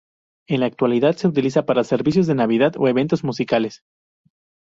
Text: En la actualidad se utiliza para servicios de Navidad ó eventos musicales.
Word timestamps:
En 0.49 0.61
la 0.61 0.65
actualidad 0.65 1.15
se 1.15 1.27
utiliza 1.27 1.67
para 1.67 1.83
servicios 1.83 2.25
de 2.25 2.33
Navidad 2.33 2.73
ó 2.75 2.87
eventos 2.87 3.23
musicales. 3.23 3.83